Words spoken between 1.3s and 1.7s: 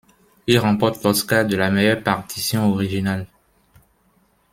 de la